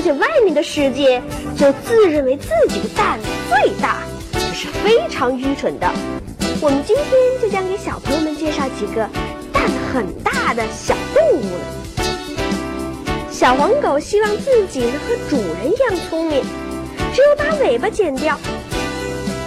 [0.00, 1.22] 鹌不去了解外面的世界，
[1.56, 3.18] 就自认为自己的蛋
[3.50, 3.98] 最大，
[4.32, 5.86] 这是非常愚蠢的。
[6.62, 7.06] 我们今天
[7.40, 9.08] 就将给小朋友们介绍几个
[9.52, 11.44] 蛋很大的小动物。
[13.30, 16.42] 小黄狗希望自己能和主人一样聪明，
[17.14, 18.38] 只有把尾巴剪掉。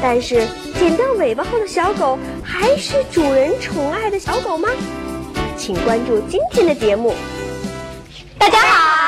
[0.02, 0.48] 但是
[0.78, 4.70] 剪掉尾巴后的小狗还是主人宠爱的小狗吗？
[5.58, 7.16] 请关注今天的节目。
[8.38, 9.03] 大家好，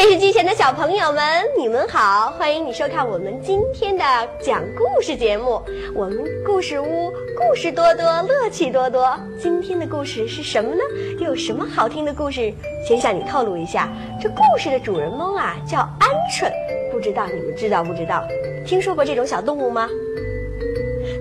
[0.00, 1.22] 电视机前的小朋友们，
[1.58, 4.02] 你们好，欢迎你收看我们今天的
[4.40, 5.60] 讲故事节目。
[5.94, 9.14] 我们故事屋故事多多，乐趣多多。
[9.38, 10.80] 今天的故事是什么呢？
[11.18, 12.50] 又有什么好听的故事？
[12.88, 16.50] 先向你透露一下，这故事的主人翁啊叫鹌鹑，
[16.90, 18.26] 不知道你们知道不知道？
[18.64, 19.86] 听说过这种小动物吗？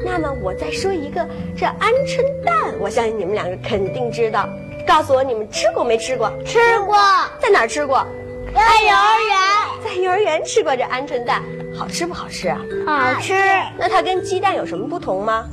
[0.06, 4.48] 那么我再说一个，这鹌鹑蛋，我相信你们两个肯定知道。
[4.88, 6.32] 告诉我你们吃过没吃过？
[6.46, 6.96] 吃过，
[7.42, 8.08] 在哪儿吃过？
[8.54, 9.38] 在幼儿园。
[9.84, 11.42] 在幼儿园吃过这鹌鹑蛋，
[11.78, 12.60] 好吃不好吃啊？
[12.86, 13.34] 好吃。
[13.78, 15.46] 那它跟鸡蛋有什么不同吗？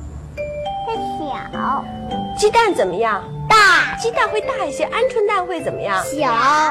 [0.86, 0.94] 它
[1.52, 1.84] 小。
[2.38, 3.22] 鸡蛋怎么样？
[3.48, 3.96] 大。
[3.96, 6.04] 鸡蛋会大一些，鹌鹑蛋会怎么样？
[6.04, 6.28] 小。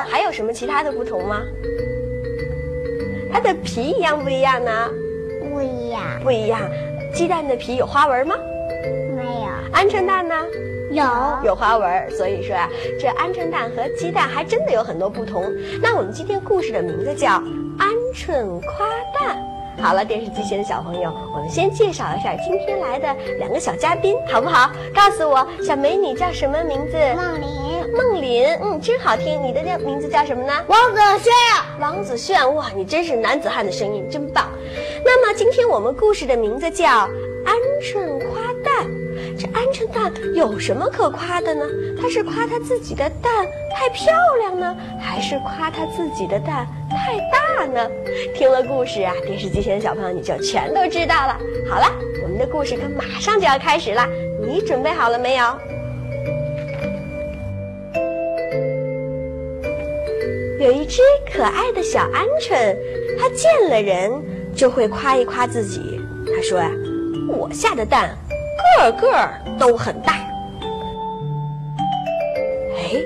[0.10, 1.42] 还有什么其他的不同吗？
[3.32, 4.90] 它的皮一样不一样呢？
[5.52, 6.02] 不一样。
[6.24, 6.62] 不一样。
[7.14, 8.36] 鸡蛋的皮有花纹吗？
[9.16, 9.48] 没有。
[9.74, 10.36] 鹌鹑蛋呢？
[10.96, 15.44] 有有花纹，所以说啊，这鹌鹑蛋和鸡蛋还真的有很多不同。
[15.82, 17.30] 那我们今天故事的名字叫
[17.78, 19.38] 《鹌鹑夸蛋》。
[19.84, 24.72] 好了，电视机前的小朋友，我们先介绍一下今天来的两个小嘉宾，好不好？
[24.94, 26.98] 告诉我，小美女叫什么名字？
[27.14, 27.66] 梦林。
[27.94, 29.42] 梦林，嗯，真好听。
[29.44, 30.54] 你的叫名字叫什么呢？
[30.68, 31.34] 王子炫。
[31.78, 34.50] 王子炫，哇，你真是男子汉的声音，真棒。
[35.04, 36.86] 那么今天我们故事的名字叫
[37.46, 38.88] 《鹌鹑夸蛋》。
[39.56, 41.66] 鹌鹑蛋有什么可夸的呢？
[42.02, 47.90] 它是夸它自己的蛋太漂亮呢，还是夸它自己的蛋太大呢？
[48.36, 51.40] 听了故事啊，电视机前的小朋友你就全都知道了。
[51.70, 51.90] 好了，
[52.22, 54.06] 我们的故事可马上就要开始了，
[54.46, 55.46] 你准备好了没有？
[60.60, 61.02] 有一只
[61.32, 62.76] 可爱的小鹌鹑，
[63.18, 64.12] 它见了人
[64.54, 66.02] 就会夸一夸自己。
[66.26, 66.70] 它说呀
[67.30, 68.16] ：“我下的蛋。”
[68.76, 70.14] 个个都很大，
[72.76, 73.02] 哎，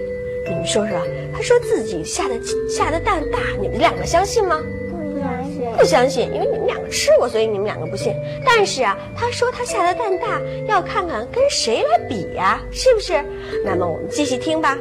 [0.48, 0.98] 你们说说，
[1.34, 2.36] 他说自己下的
[2.70, 4.60] 下的蛋大，你们两个相信吗？
[4.92, 8.14] 不相信，不相信，因为你们两个吃过，所以你们两个不信。
[8.46, 13.24] 但是啊，他说他下的蛋大，要看看跟谁来比呀，是不是？
[13.64, 14.78] 那么我们继续听吧。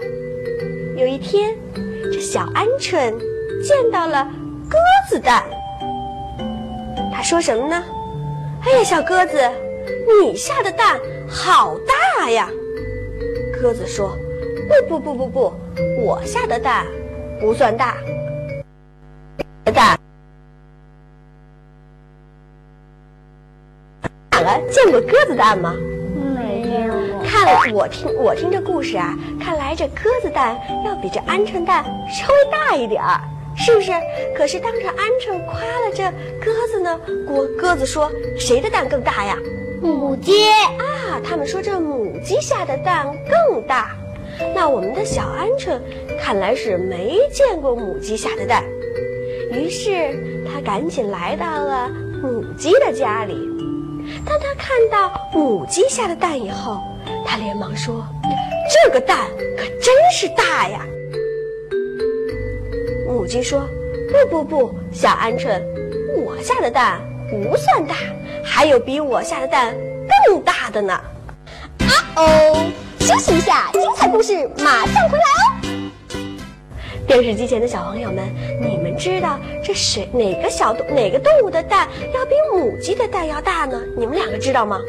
[0.97, 1.55] 有一天，
[2.13, 3.13] 这小鹌鹑
[3.63, 4.27] 见到了
[4.69, 4.79] 鸽
[5.09, 5.45] 子蛋，
[7.13, 7.85] 他说什么呢？
[8.65, 9.39] 哎呀，小鸽子。
[10.23, 11.79] 你下的蛋好
[12.19, 12.51] 大呀！
[13.61, 14.17] 鸽子说
[14.89, 15.53] ：“不不不不不，
[16.01, 16.87] 我下的蛋
[17.41, 17.97] 不算大。
[19.75, 19.99] 蛋，
[24.31, 25.75] 两个见过鸽子蛋吗？
[26.35, 26.97] 没见过。
[27.25, 33.21] 看我听我听这故事啊，看来这鸽子蛋要比这鹌鹑蛋稍微大一点儿，
[33.57, 33.93] 是不是？
[34.37, 36.05] 可是当这鹌鹑夸了这
[36.45, 39.37] 鸽子呢，鸽鸽子说：谁的蛋更大呀？”
[39.81, 40.33] 母鸡
[40.79, 43.97] 啊，他们说这母鸡下的蛋更大。
[44.55, 45.81] 那我们的小鹌鹑
[46.21, 48.65] 看来是没见过母鸡下的蛋，
[49.53, 51.89] 于是他赶紧来到了
[52.23, 53.35] 母鸡的家里。
[54.25, 56.81] 当他看到母鸡下的蛋以后，
[57.27, 58.07] 他连忙说
[58.85, 60.87] ：“这个蛋可真是大呀！”
[63.07, 63.69] 母鸡说
[64.31, 65.61] ：“不不不，小鹌鹑，
[66.17, 67.01] 我下的蛋
[67.31, 67.97] 不算大。”
[68.49, 69.77] 还有比我下的蛋
[70.27, 70.93] 更大的呢！
[70.95, 72.67] 啊哦，
[72.99, 75.45] 休息一下，精彩故事马上回来哦。
[77.07, 78.25] 电视机前的小朋友们，
[78.61, 83.81] 你们知道这谁哪个小动哪个动物的蛋要比母鸡的蛋要大呢？
[83.97, 84.81] 你们两个知道吗？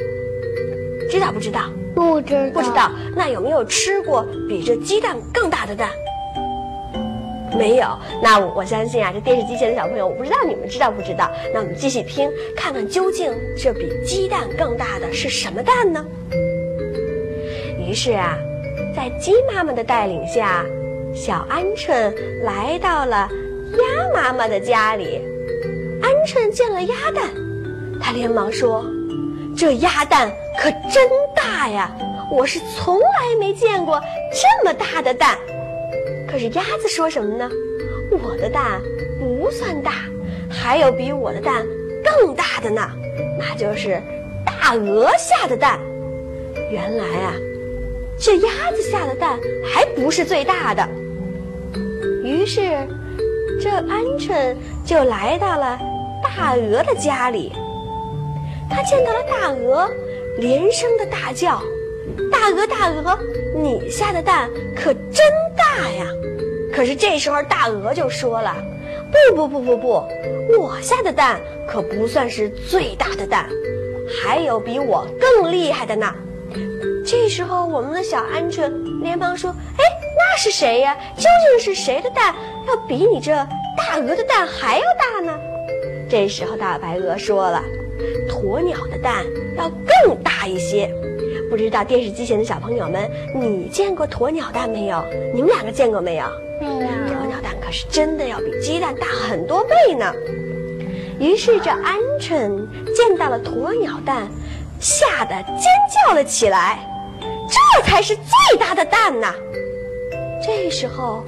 [1.12, 1.62] 知道不知道？
[1.94, 2.50] 不知道。
[2.54, 2.92] 不知道。
[3.16, 5.89] 那有没有吃过比这鸡蛋更大的蛋？
[7.57, 7.88] 没有，
[8.22, 11.30] 那我相信啊，这电视机前的小朋友，我不知道你们知道不知道。
[11.54, 16.06] 那我们继续听，看看究竟这比鸡蛋更大的是什么蛋呢？
[17.80, 18.38] 于是啊，
[18.96, 20.63] 在鸡妈妈的带领下，
[21.13, 22.13] 小鹌鹑
[22.44, 23.28] 来到了
[23.74, 25.22] 鸭妈妈的家里。
[26.01, 27.30] 鹌鹑见了鸭蛋，
[28.01, 28.86] 它连忙说
[29.57, 31.92] ：“这鸭蛋可真大呀！
[32.31, 34.00] 我是从来没见过
[34.31, 35.38] 这么大的蛋。”
[36.30, 37.50] 可是鸭子说什么呢？
[38.12, 38.81] 我的蛋
[39.20, 39.92] 不算大，
[40.50, 41.66] 还有比我的蛋
[42.04, 42.81] 更大的呢，
[43.38, 44.02] 那就是
[44.46, 45.80] 大鹅下的蛋。
[46.72, 47.34] 原来啊，
[48.20, 50.88] 这鸭子下的蛋还不是最大的。
[52.24, 52.62] 于是，
[53.60, 54.56] 这鹌鹑
[54.86, 55.80] 就来到了
[56.24, 57.52] 大鹅的家里。
[58.70, 59.90] 他见到了大鹅，
[60.38, 61.60] 连声的大叫
[62.32, 63.18] ：“大鹅，大鹅，
[63.56, 65.25] 你下的蛋可真
[65.80, 66.06] 大呀！”
[66.76, 68.56] 可是这时候大鹅就说了
[69.12, 70.06] ：“不不不不不，
[70.60, 73.50] 我下的蛋可不算是最大的蛋，
[74.22, 76.14] 还有比我更厉害的呢。”
[77.06, 78.70] 这时候我们的小鹌鹑
[79.02, 79.84] 连忙说：“哎，
[80.18, 80.96] 那是谁呀？
[81.16, 82.36] 究竟是谁的蛋
[82.68, 83.32] 要比你这
[83.78, 85.40] 大鹅的蛋还要大呢？”
[86.10, 87.64] 这时候大白鹅说了。
[88.30, 89.25] 鸵鸟的蛋
[89.58, 90.90] 要更大一些，
[91.50, 95.04] 不知道电视机前的小朋友们，你见过鸵鸟蛋没有？
[95.34, 96.25] 你们两个见过没有？
[96.62, 96.72] 没有。
[96.72, 100.13] 鸵鸟蛋可是真的要比鸡蛋大很多倍呢。
[101.19, 104.28] 于是这鹌鹑见到了鸵鸟蛋，
[104.80, 105.66] 吓得尖
[106.07, 106.80] 叫了起来。
[107.50, 109.34] 这才是最大的蛋呐！
[110.46, 111.24] 这时候，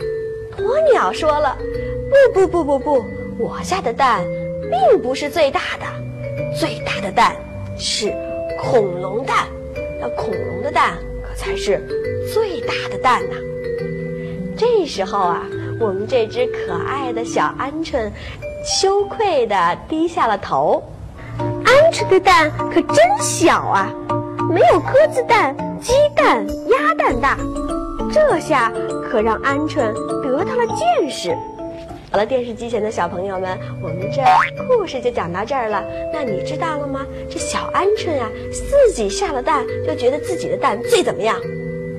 [0.55, 1.57] 鸵鸟说了
[2.33, 3.05] ：“不不不不不，
[3.39, 4.23] 我下的蛋
[4.69, 5.85] 并不是最大的。”
[6.55, 7.35] 最大的蛋
[7.77, 8.13] 是
[8.61, 9.47] 恐龙蛋，
[10.01, 11.79] 那恐龙的蛋可才是
[12.33, 13.35] 最大的蛋呢。
[14.57, 15.45] 这时候啊，
[15.79, 18.09] 我们这只可爱的小鹌鹑
[18.65, 20.83] 羞愧地低下了头。
[21.63, 23.93] 鹌鹑的蛋可真小啊，
[24.49, 27.37] 没有鸽子蛋、鸡蛋、鸭蛋大。
[28.11, 28.71] 这下
[29.09, 29.93] 可让鹌鹑
[30.23, 31.29] 得到了见识。
[32.11, 34.21] 好了，电视机前的小朋友们，我们这
[34.67, 35.81] 故事就讲到这儿了。
[36.11, 37.05] 那你知道了吗？
[37.29, 41.39] 这小鹌鹑啊，自己下了蛋，就觉得自己的蛋最怎么样？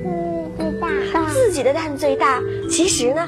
[0.05, 0.71] 嗯，最
[1.11, 1.25] 大。
[1.31, 2.39] 自己的蛋最大。
[2.69, 3.27] 其实呢，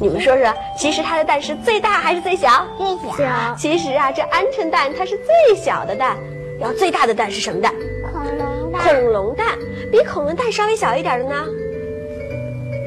[0.00, 2.66] 你们说说，其实它的蛋是最大还是最小？
[2.78, 3.54] 最小。
[3.58, 6.16] 其实啊，这鹌鹑蛋它是最小的蛋，
[6.58, 7.74] 然后最大的蛋是什么蛋？
[8.10, 8.82] 恐龙蛋。
[8.82, 9.58] 恐龙蛋
[9.90, 11.44] 比恐龙蛋稍微小一点的呢？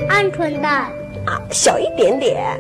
[0.10, 0.90] 鹌鹑蛋。
[1.28, 2.60] 啊，小一点点。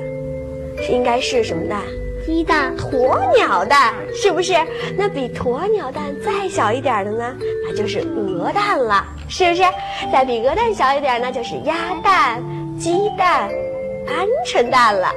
[0.81, 1.81] 是应该是什么蛋？
[2.25, 2.75] 鸡蛋。
[2.77, 4.53] 鸵鸟蛋是不是？
[4.97, 7.35] 那比鸵鸟蛋再小一点的呢？
[7.67, 9.63] 那就是鹅蛋了，是不是？
[10.11, 12.43] 再比鹅蛋小一点呢，就是鸭蛋、
[12.79, 13.49] 鸡蛋、
[14.07, 15.07] 鹌鹑蛋了。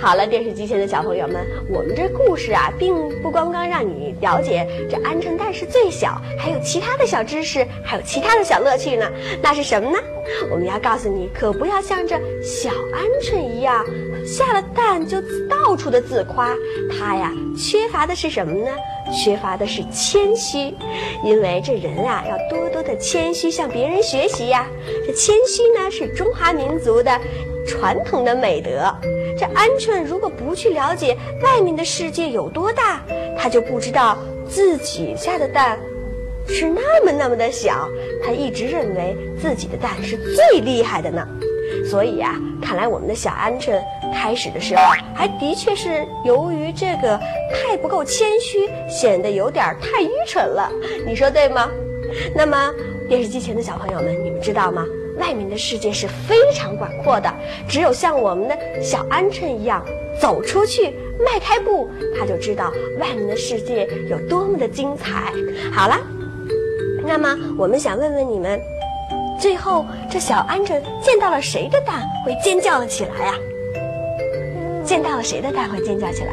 [0.00, 9.08] 好了，电视机前的小朋友们，我们这故事啊，并不光光让你了解这鹌鹑蛋是最小，还有其他的小知识，还有其他的小乐趣呢。
[9.40, 9.98] 那是什么呢？
[10.50, 13.84] 我们要告诉你，可不要像这小鹌鹑一样，
[14.28, 16.54] 下了蛋就到处的自夸。
[16.90, 18.70] 他呀，缺乏的是什么呢？
[19.10, 20.74] 缺乏的是谦虚。
[21.24, 24.66] 因为这人啊，要多多的谦虚，向别人学习呀。
[25.06, 27.18] 这谦虚呢，是中华民族的
[27.66, 28.94] 传统的美德。
[29.38, 33.02] 这鹌鹑如果不去了解外面的世界有多大，
[33.38, 35.78] 它就不知道自己下的蛋
[36.46, 37.88] 是那么那么的小。
[38.22, 41.26] 它一直认为自己的蛋是最厉害的呢。
[41.88, 43.80] 所以呀，看来我们的小鹌鹑
[44.14, 44.82] 开始的时候
[45.14, 47.18] 还的确是由于这个
[47.52, 50.70] 太不够谦虚，显得有点太愚蠢了。
[51.06, 51.70] 你说对吗？
[52.34, 52.72] 那么
[53.08, 54.84] 电视机前的小朋友们，你们知道吗？
[55.18, 57.32] 外面的世界是非常广阔的，
[57.68, 59.84] 只有像我们的小鹌鹑一样
[60.20, 65.32] 走出去，迈开步，他就知道外面的世界有多么的精彩。
[65.72, 65.98] 好了，
[67.04, 68.60] 那么我们想问问你们，
[69.38, 73.34] 最后这小鹌鹑见到了谁的蛋会尖叫了起来呀？
[74.84, 76.32] 见到了谁的蛋会尖叫起来？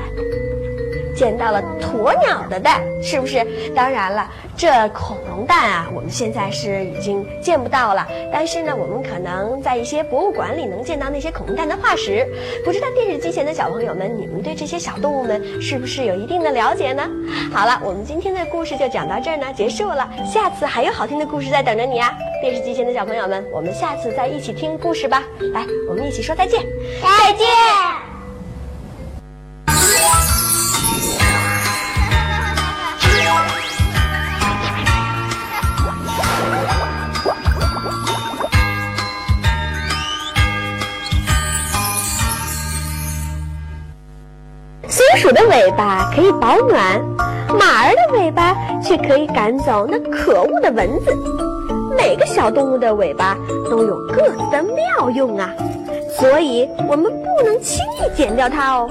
[1.15, 3.45] 见到了鸵鸟的蛋，是不是？
[3.73, 8.05] 当然了，这恐龙蛋啊，我们现在是已经见不到了。
[8.33, 12.27] 但是呢，我们可能在一些博物馆里能见到那些恐龙蛋的化石。
[12.65, 17.07] 不知道电视机前的小朋友们，你们对这些小动物们是不是有一定的了解呢？
[17.53, 20.09] 好了，我们今天的故事就讲到这儿呢，结束了。
[20.25, 22.11] 下次还有好听的故事在等着你啊！
[22.45, 25.23] 电视机前的小朋友们，我们下次再一起听故事吧。
[25.51, 26.63] 来，我们一起说再见，
[27.01, 27.47] 再见。
[44.87, 47.01] 松鼠的尾巴可以保暖，
[47.57, 51.44] 马儿的尾巴却可以赶走那可恶的蚊子。
[52.07, 53.35] 每个小动物的尾巴
[53.67, 55.51] 都有各自的妙用啊，
[56.11, 58.87] 所以我们不能轻易剪掉它哦。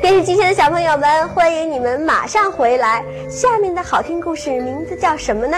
[0.00, 3.04] 电视机前的小朋友们，欢迎你们马上回来。
[3.28, 5.56] 下面的好听故事名字叫什么呢？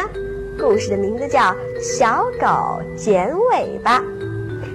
[0.59, 1.41] 故事的名字叫
[1.79, 4.01] 《小狗剪尾巴》。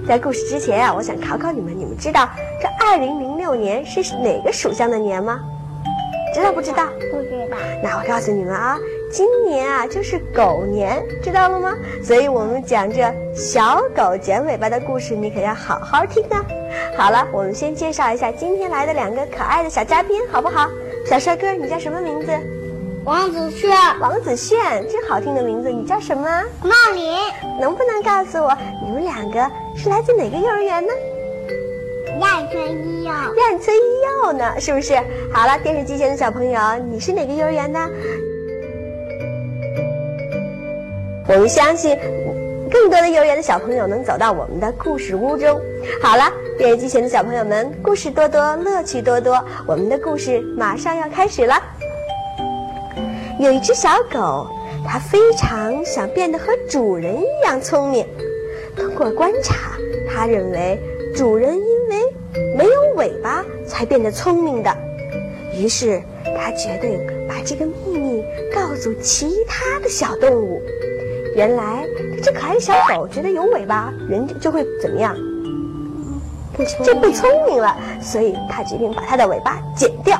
[0.06, 2.28] 在故事之前啊，我想考考你们，你们知道
[2.62, 5.40] 这二零零六年是哪个属相的年吗？
[6.32, 6.86] 知道不知道？
[7.10, 7.56] 不知道。
[7.82, 8.78] 那我告诉你们啊，
[9.10, 11.74] 今年啊就是狗年，知道了吗？
[12.02, 16.44] 所以我们讲这小狗剪尾巴的故事，你可要好好听啊。
[16.96, 20.68] 好了，我们先介绍一下今天来的两个可爱的小嘉宾，好不好？
[21.06, 22.32] 小帅哥，你叫什么名字？
[23.04, 25.70] 王子炫、王子炫，真好听的名字。
[25.70, 26.24] 你叫什么？
[26.62, 27.16] 茂林。
[27.58, 28.52] 能不能告诉我，
[28.84, 30.92] 你们两个是来自哪个幼儿园呢？
[32.20, 33.12] 燕村医幼。
[33.12, 33.80] 燕村医
[34.26, 34.60] 幼呢？
[34.60, 34.94] 是不是？
[35.32, 36.60] 好了，电视机前的小朋友，
[36.90, 37.80] 你是哪个幼儿园的？
[41.28, 41.94] 我们相信，
[42.70, 45.60] 更多的幼儿园的小朋友能走到我们的故事屋中。
[46.00, 51.62] 好了，电视机前的小朋友们，故事多多，乐趣多多，我们的故事马上要开始了。
[53.38, 54.48] 有一只小狗，
[54.86, 58.06] 它非常想变得和主人一样聪明。
[58.74, 59.72] 通过观察，
[60.08, 60.80] 它认为
[61.14, 64.74] 主人因为没有尾巴才变得聪明的。
[65.52, 70.62] 于是，它决定把这个秘密告诉其他的小动物。
[71.38, 71.86] 原来，
[72.20, 75.14] 这可爱的小狗觉得有尾巴，人就会怎么样？
[76.84, 77.76] 就不聪明了。
[78.02, 80.18] 所以，它决定把它的尾巴剪掉。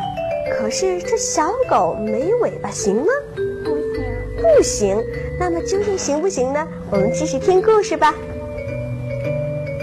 [0.53, 3.13] 可是，这小狗没尾巴行吗？
[3.35, 5.05] 不行，不行。
[5.41, 6.65] 那么，究竟行不行呢？
[6.89, 8.15] 我们继续听故事吧。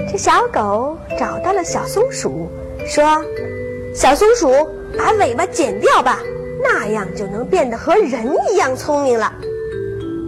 [0.09, 2.47] 这小狗找到了小松鼠，
[2.87, 3.03] 说
[3.93, 4.49] ：“小松鼠，
[4.97, 6.17] 把尾巴剪掉吧，
[6.63, 9.29] 那样就能变得和人一样聪明了。”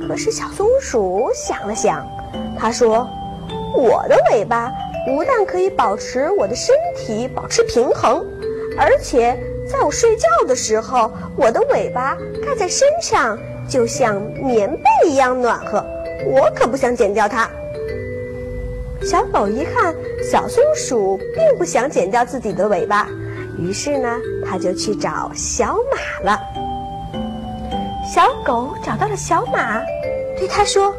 [0.08, 2.08] 可是小松鼠想了想，
[2.58, 3.08] 他说
[3.76, 4.72] ：“我的尾巴
[5.06, 8.26] 不但可以保持我的身体保持平衡，
[8.78, 9.38] 而且
[9.70, 13.38] 在我睡觉的时候，我的尾巴盖在身上
[13.68, 15.86] 就像棉被一样暖和。
[16.26, 17.50] 我可不想剪掉它。”
[19.04, 19.94] 小狗一看
[20.32, 23.08] 小松鼠并不想剪掉自己的尾巴，
[23.60, 26.40] 于是呢，它就去找小马了。
[28.10, 29.82] 小狗找到了小马，
[30.38, 30.94] 对它说：“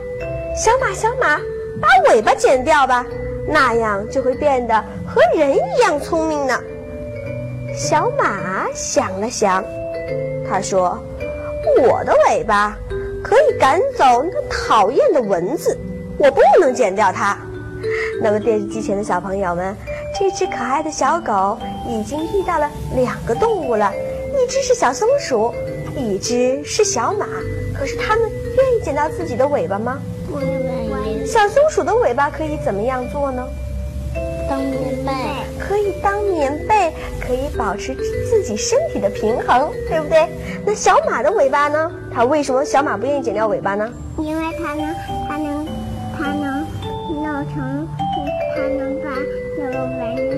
[0.57, 1.39] 小马，小马，
[1.81, 3.07] 把尾巴剪掉吧，
[3.47, 4.75] 那样就会变得
[5.07, 6.59] 和人一样聪明呢。”
[7.77, 9.65] 小马想了想，
[10.49, 10.99] 他说
[11.81, 12.77] ：“我的尾巴
[13.23, 15.79] 可以赶走那讨厌的蚊子，
[16.19, 17.39] 我不能剪掉它。”
[18.21, 19.77] 那么电视机前的小朋友们，
[20.19, 23.93] 这只可爱的小狗已经遇到了两个动物了，
[24.35, 25.55] 一只是小松鼠。
[25.97, 27.27] 一只是小马，
[27.77, 29.99] 可是它们愿意剪掉自己的尾巴吗？
[30.31, 31.27] 不愿意。
[31.27, 33.45] 小松鼠的尾巴可以怎么样做呢？
[34.49, 34.73] 当棉
[35.05, 35.13] 被。
[35.59, 37.95] 可以当棉被，可以保持
[38.31, 40.29] 自己身体的平衡，对不对？
[40.65, 41.91] 那小马的尾巴呢？
[42.15, 43.93] 它为什么小马不愿意剪掉尾巴呢？
[44.19, 44.95] 因为它能，
[45.29, 45.67] 它能，
[46.17, 46.67] 它能
[47.11, 47.89] 弄成，
[48.57, 49.11] 它能把
[49.59, 50.38] 那个蚊子呢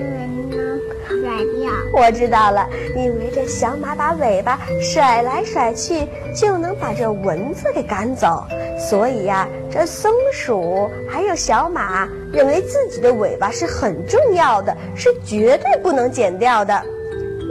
[1.43, 1.71] 掉。
[1.93, 8.43] 我知道了，因为这小马把尾巴甩来甩去，就能把这蚊子给赶走。
[8.77, 16.83] 所以呀，这松鼠还有小马认为自己的尾巴是很重要的，是绝对不能剪掉的。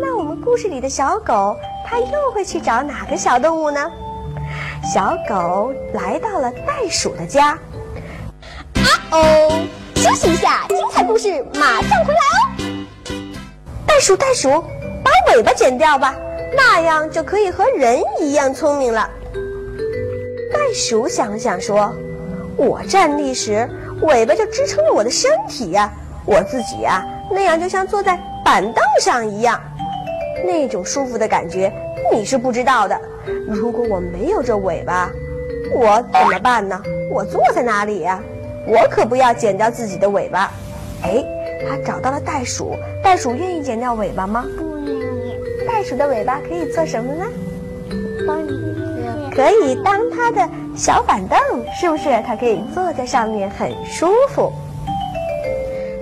[0.02, 1.56] 那我们故事里的小狗，
[1.86, 3.80] 它又会去找哪个小动物呢？
[4.92, 7.50] 小狗来到了袋鼠的家。
[7.50, 7.58] 啊
[9.12, 12.49] 哦，休息一下，精彩故事马上回来哦。
[14.00, 14.48] 袋鼠，袋鼠，
[15.04, 16.16] 把尾巴剪掉吧，
[16.56, 19.06] 那样就可以和人一样聪明了。
[20.50, 21.94] 袋鼠想了想说
[22.56, 23.68] ：“我站立时，
[24.00, 25.92] 尾巴就支撑着我的身体呀，
[26.24, 29.60] 我自己呀，那样就像坐在板凳上一样，
[30.46, 31.70] 那种舒服的感觉
[32.10, 32.98] 你是不知道的。
[33.46, 35.10] 如果我没有这尾巴，
[35.74, 36.82] 我怎么办呢？
[37.12, 38.18] 我坐在哪里呀？
[38.66, 40.50] 我可不要剪掉自己的尾巴。”
[41.04, 41.24] 哎，
[41.68, 44.44] 他找到了袋鼠，袋鼠愿意剪掉尾巴吗？
[44.56, 45.36] 不愿意。
[45.66, 47.24] 袋鼠的尾巴可以做什么呢？
[48.26, 48.50] 帮你
[49.34, 51.38] 可以当它的小板凳，
[51.80, 52.04] 是不是？
[52.26, 54.52] 它可以坐在上面，很舒服。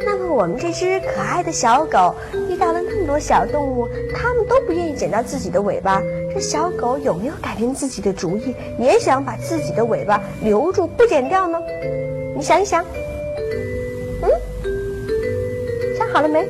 [0.04, 2.14] 那么我们这只可爱的小狗
[2.48, 6.02] 遇到了那么多小动物，它们都不愿意剪掉自己的尾巴。
[6.32, 11.58] 这小狗有没有改变自己的主意，也想把自己的尾巴留住，不剪掉呢？
[12.34, 12.84] 你想一想，
[16.12, 16.46] 好了没？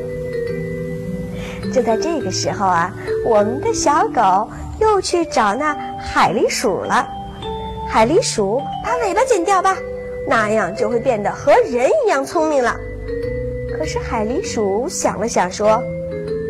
[1.72, 2.92] 就在这个时候啊，
[3.24, 4.48] 我们的小狗
[4.80, 7.06] 又去找那海狸鼠了。
[7.88, 9.76] 海狸鼠，把尾巴剪掉吧，
[10.26, 12.76] 那样就会变得和人一样聪明了。
[13.76, 15.78] 可是海狸鼠想了想说：“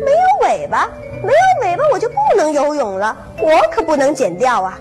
[0.05, 0.89] 没有尾巴，
[1.23, 4.79] 没有尾巴，我就不能游泳了，我可不能剪掉啊！”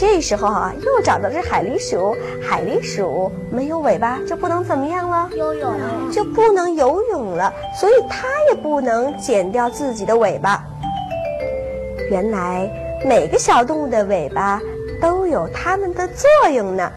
[0.00, 2.16] 哎，这时候啊，又找到只海狸鼠。
[2.42, 5.28] 海狸鼠没有尾巴就不能怎么样了？
[5.36, 5.74] 游泳。
[6.10, 10.64] 就不能游泳了，所以它也不能剪掉自己的尾巴。
[12.10, 12.70] 原来
[13.04, 14.58] 每个小动物的尾巴
[15.02, 16.90] 都有它们的作用呢。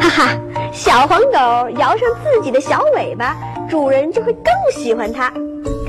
[0.00, 0.38] 哈哈，
[0.72, 3.36] 小黄狗摇上自己的小尾巴，
[3.68, 5.30] 主人就会更喜欢它。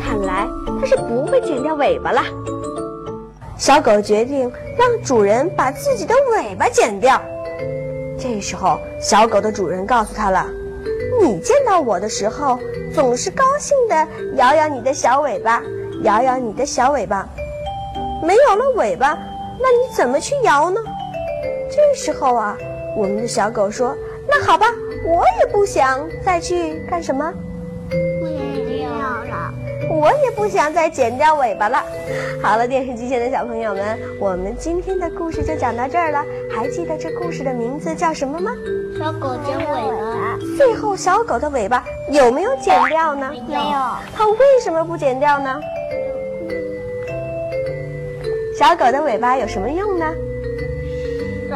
[0.03, 0.45] 看来
[0.81, 2.21] 它是不会剪掉尾巴了。
[3.57, 7.19] 小狗决定让主人把自己的尾巴剪掉。
[8.19, 10.45] 这时候，小狗的主人告诉他了
[11.19, 12.59] ：“你见到我的时候，
[12.93, 15.63] 总是高兴地摇摇你的小尾巴，
[16.03, 17.27] 摇摇你的小尾巴。
[18.21, 19.17] 没有了尾巴，
[19.59, 20.79] 那你怎么去摇呢？”
[21.69, 22.55] 这时候啊，
[22.95, 23.95] 我们的小狗说
[24.29, 24.67] ：“那好吧，
[25.05, 27.33] 我也不想再去干什么。”
[29.89, 31.83] 我也不想再剪掉尾巴了。
[32.41, 36.23] 好了，电视机前的小朋友们，我们今天的故事就讲到这儿了。
[36.49, 38.51] 还记得这故事的名字叫什么吗？
[38.97, 40.37] 小狗剪尾巴。
[40.57, 43.31] 最后，小狗的尾巴有没有剪掉呢？
[43.47, 43.61] 没有。
[44.15, 45.59] 它为什么不剪掉呢？
[48.57, 50.05] 小狗的尾巴有什么用呢？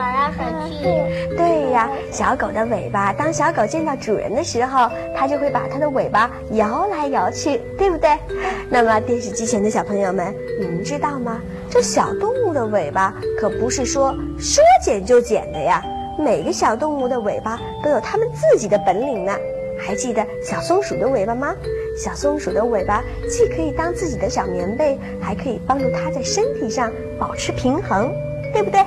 [0.01, 1.35] 甩来甩去。
[1.37, 8.09] 对呀，小狗的尾巴，当小狗见到主人的时候，它就会把它的尾巴摇来摇去，对不对？
[8.69, 11.39] 那么电视机前的小朋友们，你们知道吗？
[11.69, 15.83] 这小动物的尾巴可不是说说剪就剪的呀，
[16.17, 19.33] 每个小动物的尾巴都有它们自己的本领呢。
[19.79, 21.55] 还记得小松鼠的尾巴吗？
[21.97, 28.13] 小松鼠的尾巴既可以当自己的小棉被，还可以帮助它在身体上保持平衡，
[28.53, 28.83] 对不对？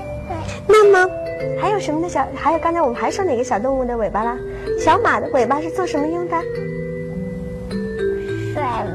[0.67, 1.11] 那么，
[1.61, 2.27] 还有什么的小？
[2.35, 4.37] 还有刚才我们还说哪个小动物的尾巴啦？
[4.79, 6.37] 小马的尾巴是做什么用的？
[8.55, 8.87] 甩，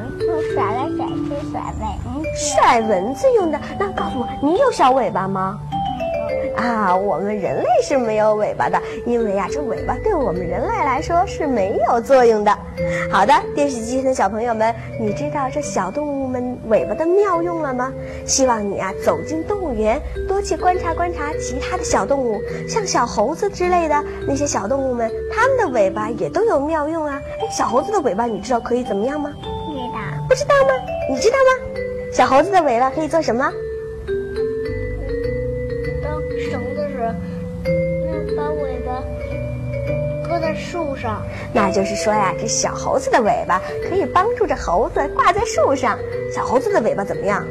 [0.53, 2.35] 甩来甩去甩蚊子。
[2.35, 3.59] 甩蚊子用的。
[3.77, 5.59] 那告诉我，你有小尾巴吗？
[6.55, 12.51] 啊，我们人类是没有尾巴的，因为呀，这尾巴对我们人类来说是没有作用的。
[13.11, 17.91] 好的，电视机前的小朋友们，你知道这小动物们尾巴的妙用了吗？
[18.25, 27.21] 希望你啊走进动物园，多去观察观察其他的小动物，像小猴子之类的那些小动物们，它们的尾巴也都有妙用啊。
[27.41, 29.31] 哎，小猴子的尾巴你知道可以怎么样吗？
[29.41, 29.99] 不知道。
[30.29, 30.73] 不知道吗？
[31.09, 31.81] 你知道吗？
[32.11, 33.51] 小猴子的尾巴可以做什么？
[40.39, 41.21] 在树上，
[41.53, 45.97] 那就是说呀，这小猴子的尾巴可以帮助这猴子挂在树上。
[46.33, 47.45] 小猴子的尾巴怎么样？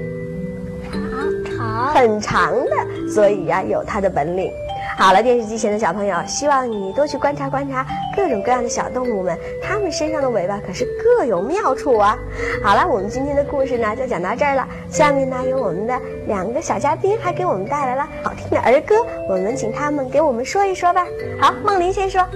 [0.91, 4.53] 长长，很长的，所以呀，有它的本领。
[4.97, 12.19] 好了，电视机前的小朋友，希望你多去观察观察各种各样的小动物们，它们身上的尾巴可是各有妙处啊。
[12.65, 14.67] 好了，我们今天的故事呢就讲到这儿了。
[14.91, 15.97] 下面呢有我们的
[16.27, 18.97] 两个小嘉宾还给我们带来了好听的儿歌，
[19.29, 21.07] 我们请他们给我们说一说吧。
[21.41, 22.27] 好，梦林先说。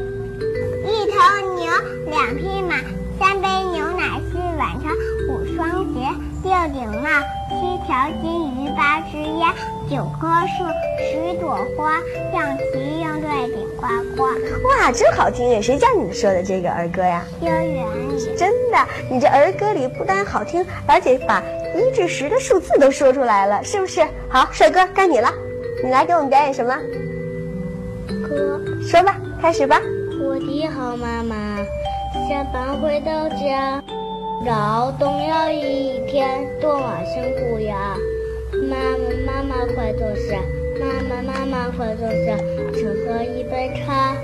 [2.07, 2.77] 两匹马，
[3.19, 4.91] 三杯牛奶，四碗茶，
[5.29, 6.09] 五双鞋，
[6.43, 7.09] 六顶帽，
[7.49, 9.55] 七条金鱼，八只鸭，
[9.91, 10.65] 九棵树，
[11.01, 12.01] 十朵花，
[12.33, 14.23] 象棋应对顶呱呱。
[14.69, 15.61] 哇，真好听耶！
[15.61, 17.25] 谁叫你说的这个儿歌呀？
[17.41, 18.37] 幼儿园里。
[18.37, 18.79] 真的，
[19.11, 21.43] 你这儿歌里不但好听，而且把
[21.77, 24.07] 一至十的数字都说出来了，是不是？
[24.29, 25.33] 好，帅哥该你了，
[25.83, 26.75] 你来给我们表演什么？
[28.29, 28.61] 歌。
[28.83, 29.81] 说吧，开始吧。
[30.25, 31.59] 我的好妈妈，
[32.29, 33.83] 下班回到家，
[34.47, 37.97] 劳动要一天，多么辛苦呀！
[38.71, 40.41] 妈妈妈妈快坐下，
[40.79, 42.37] 妈妈妈妈快坐下，
[42.73, 44.15] 请喝一杯茶。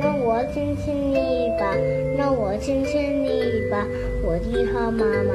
[0.00, 1.76] 让我亲亲你吧，
[2.16, 3.86] 让我亲亲你吧，
[4.22, 5.34] 我的好妈妈。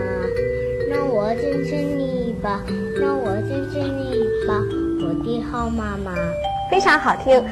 [0.89, 2.63] 让我亲亲你吧，
[3.00, 4.60] 让我亲亲你吧，
[5.02, 6.13] 我的好妈妈。
[6.69, 7.43] 非常好听，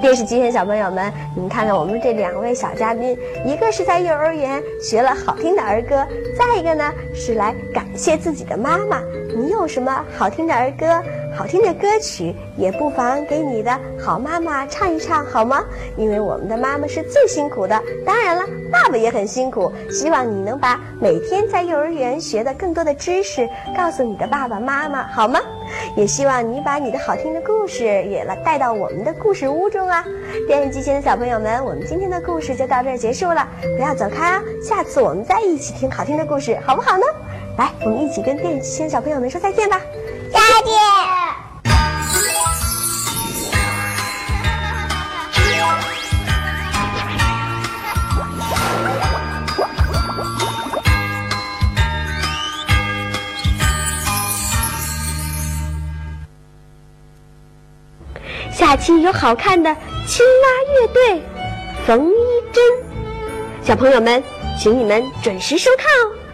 [0.00, 6.04] 电视机前小朋友们，你们看看我们这两位小嘉宾，一个是在幼儿园学了好听的儿歌，
[6.36, 9.00] 再一个呢是来感谢自己的妈妈。
[9.36, 11.00] 你有什么好听的儿歌、
[11.36, 15.62] 好听的歌曲，也不妨给你的好妈妈唱一唱，好吗？
[15.96, 19.70] 因为我们的妈妈是最辛苦的，当然了，爸爸也很辛苦。
[19.90, 23.46] 希望你能把每天在幼儿园学的更多的知识
[23.76, 25.38] 告诉你的爸爸妈妈，好吗？
[25.94, 30.04] 也希望你把你的好听的故事也来带到我们的故事屋中啊！
[30.46, 33.46] 电视机前的小朋友们，我们今天的故事就到这儿结束了，
[33.76, 34.42] 不要走开啊！
[34.62, 37.04] 下次我们再一起听好听的故事，好不好呢？
[37.58, 39.80] 来，我们一起跟电视机前的小朋友们说再见吧！
[40.32, 40.95] 再见。
[59.06, 59.72] 有好看的
[60.04, 61.22] 青蛙乐队，
[61.86, 62.64] 冯一真，
[63.62, 64.20] 小朋友们，
[64.58, 66.25] 请你们准时收看哦。